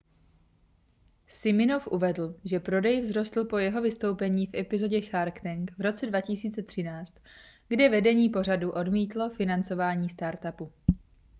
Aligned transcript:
siminoff 1.27 1.87
uvedl 1.91 2.35
že 2.45 2.59
prodej 2.59 3.01
vzrostl 3.01 3.45
po 3.45 3.57
jeho 3.57 3.81
vystoupení 3.81 4.47
v 4.47 4.55
epizodě 4.55 5.01
shark 5.01 5.41
tank 5.41 5.71
v 5.77 5.81
roce 5.81 6.05
2013 6.05 7.13
kde 7.67 7.89
vedení 7.89 8.29
pořadu 8.29 8.71
odmítlo 8.71 9.29
financování 9.29 10.09
startupu 10.09 10.71